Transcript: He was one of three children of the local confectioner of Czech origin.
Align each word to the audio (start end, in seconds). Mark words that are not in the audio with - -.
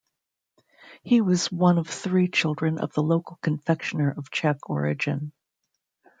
He 1.03 1.21
was 1.21 1.51
one 1.51 1.77
of 1.77 1.87
three 1.87 2.27
children 2.27 2.79
of 2.79 2.91
the 2.93 3.03
local 3.03 3.37
confectioner 3.43 4.09
of 4.09 4.31
Czech 4.31 4.67
origin. 4.67 5.31